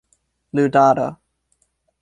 ludado 0.53 1.07